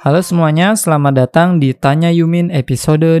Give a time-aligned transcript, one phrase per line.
[0.00, 3.20] Halo semuanya, selamat datang di Tanya Yumin episode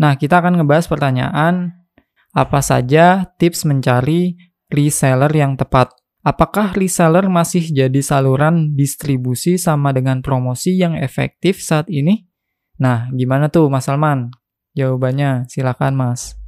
[0.00, 1.84] Nah, kita akan ngebahas pertanyaan
[2.32, 4.40] apa saja tips mencari
[4.72, 5.92] reseller yang tepat.
[6.24, 12.24] Apakah reseller masih jadi saluran distribusi sama dengan promosi yang efektif saat ini?
[12.80, 14.32] Nah, gimana tuh Mas Salman?
[14.72, 16.40] Jawabannya silakan Mas.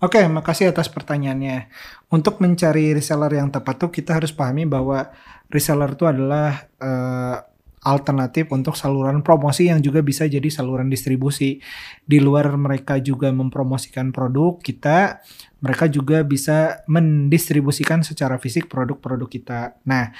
[0.00, 1.68] Oke, makasih atas pertanyaannya.
[2.08, 5.12] Untuk mencari reseller yang tepat tuh kita harus pahami bahwa
[5.52, 7.49] reseller itu adalah uh,
[7.80, 11.64] alternatif untuk saluran promosi yang juga bisa jadi saluran distribusi.
[12.04, 15.24] Di luar mereka juga mempromosikan produk kita,
[15.64, 19.60] mereka juga bisa mendistribusikan secara fisik produk-produk kita.
[19.88, 20.12] Nah,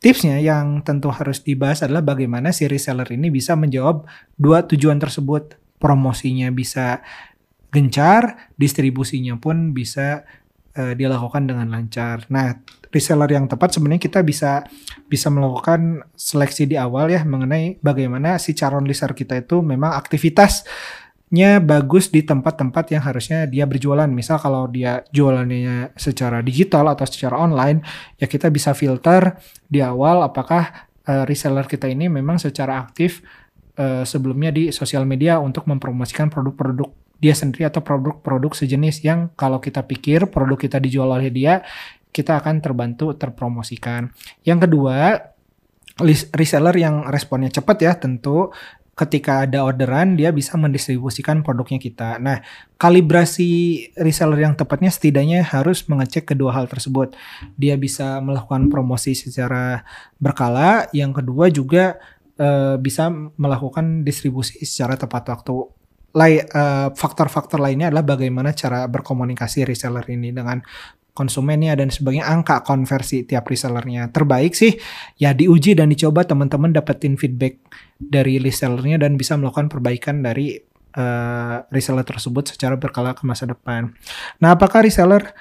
[0.00, 4.04] tipsnya yang tentu harus dibahas adalah bagaimana si reseller ini bisa menjawab
[4.36, 5.56] dua tujuan tersebut.
[5.76, 7.04] Promosinya bisa
[7.72, 10.24] gencar, distribusinya pun bisa
[10.76, 12.24] uh, dilakukan dengan lancar.
[12.32, 12.60] Nah,
[12.96, 14.64] reseller yang tepat sebenarnya kita bisa
[15.06, 20.64] bisa melakukan seleksi di awal ya mengenai bagaimana si calon reseller kita itu memang aktivitas
[21.26, 24.06] nya bagus di tempat-tempat yang harusnya dia berjualan.
[24.06, 27.82] Misal kalau dia jualannya secara digital atau secara online,
[28.14, 29.34] ya kita bisa filter
[29.66, 33.26] di awal apakah uh, reseller kita ini memang secara aktif
[33.74, 39.56] uh, sebelumnya di sosial media untuk mempromosikan produk-produk dia sendiri atau produk-produk sejenis yang kalau
[39.56, 41.64] kita pikir produk kita dijual oleh dia,
[42.16, 44.08] kita akan terbantu terpromosikan.
[44.40, 45.20] Yang kedua,
[46.32, 48.48] reseller yang responnya cepat ya tentu
[48.96, 52.16] ketika ada orderan dia bisa mendistribusikan produknya kita.
[52.16, 52.40] Nah,
[52.80, 57.12] kalibrasi reseller yang tepatnya setidaknya harus mengecek kedua hal tersebut.
[57.60, 59.84] Dia bisa melakukan promosi secara
[60.16, 62.00] berkala, yang kedua juga
[62.40, 65.76] uh, bisa melakukan distribusi secara tepat waktu.
[66.16, 66.40] Eh,
[66.96, 70.64] faktor-faktor lainnya adalah bagaimana cara berkomunikasi reseller ini dengan
[71.16, 74.76] konsumennya dan sebagainya angka konversi tiap resellernya terbaik sih
[75.16, 77.56] ya diuji dan dicoba teman-teman dapetin feedback
[77.96, 80.60] dari resellernya dan bisa melakukan perbaikan dari
[80.96, 83.92] uh, reseller tersebut secara berkala ke masa depan.
[84.40, 85.32] Nah, apakah reseller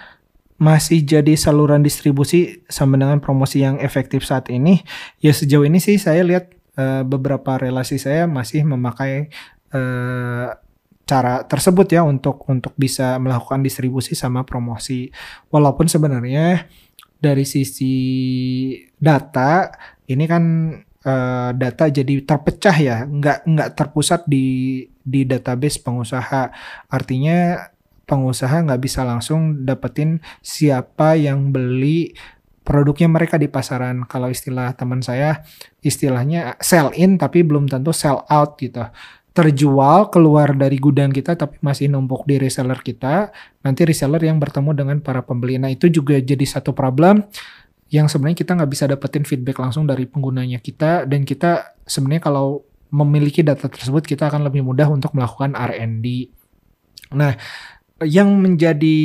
[0.56, 4.84] masih jadi saluran distribusi sama dengan promosi yang efektif saat ini?
[5.20, 9.32] Ya sejauh ini sih saya lihat uh, beberapa relasi saya masih memakai
[9.76, 10.56] uh,
[11.06, 15.14] cara tersebut ya untuk untuk bisa melakukan distribusi sama promosi.
[15.54, 16.66] Walaupun sebenarnya
[17.22, 17.96] dari sisi
[18.98, 19.70] data
[20.10, 20.44] ini kan
[21.06, 26.50] uh, data jadi terpecah ya, nggak nggak terpusat di di database pengusaha.
[26.90, 27.70] Artinya
[28.10, 32.18] pengusaha nggak bisa langsung dapetin siapa yang beli
[32.66, 34.10] produknya mereka di pasaran.
[34.10, 35.46] Kalau istilah teman saya,
[35.86, 38.90] istilahnya sell in tapi belum tentu sell out gitu
[39.36, 43.36] terjual keluar dari gudang kita tapi masih numpuk di reseller kita,
[43.68, 45.60] nanti reseller yang bertemu dengan para pembeli.
[45.60, 47.20] Nah itu juga jadi satu problem
[47.92, 52.64] yang sebenarnya kita nggak bisa dapetin feedback langsung dari penggunanya kita dan kita sebenarnya kalau
[52.96, 56.32] memiliki data tersebut kita akan lebih mudah untuk melakukan R&D.
[57.12, 57.36] Nah,
[58.04, 58.98] yang menjadi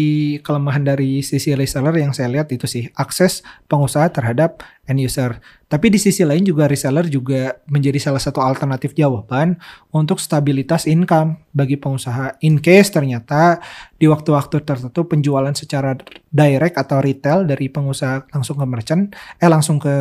[0.43, 5.39] kelemahan dari sisi reseller yang saya lihat itu sih akses pengusaha terhadap end user.
[5.71, 9.63] Tapi di sisi lain juga reseller juga menjadi salah satu alternatif jawaban
[9.95, 12.43] untuk stabilitas income bagi pengusaha.
[12.43, 13.63] In case ternyata
[13.95, 15.95] di waktu-waktu tertentu penjualan secara
[16.35, 19.95] direct atau retail dari pengusaha langsung ke merchant, eh langsung ke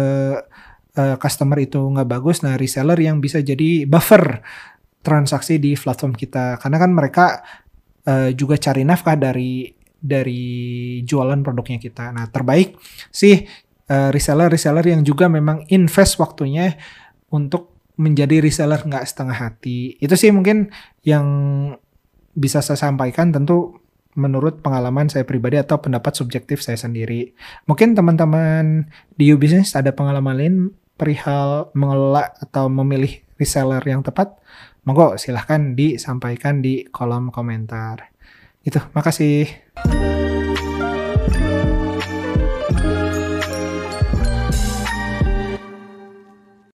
[0.97, 2.41] uh, customer itu nggak bagus.
[2.41, 4.41] Nah reseller yang bisa jadi buffer
[5.05, 7.25] transaksi di platform kita karena kan mereka
[8.05, 9.67] uh, juga cari nafkah dari
[9.99, 10.43] dari
[11.03, 12.15] jualan produknya kita.
[12.15, 12.79] Nah, terbaik
[13.11, 13.43] sih
[13.91, 16.79] uh, reseller-reseller yang juga memang invest waktunya
[17.33, 19.99] untuk menjadi reseller nggak setengah hati.
[19.99, 20.71] Itu sih mungkin
[21.03, 21.27] yang
[22.31, 23.75] bisa saya sampaikan tentu
[24.15, 27.35] menurut pengalaman saya pribadi atau pendapat subjektif saya sendiri.
[27.67, 28.87] Mungkin teman-teman
[29.19, 30.55] di U-Business ada pengalaman lain
[30.95, 34.35] perihal mengelola atau memilih reseller yang tepat.
[34.83, 38.11] Monggo silahkan disampaikan di kolom komentar.
[38.61, 39.47] Itu, makasih.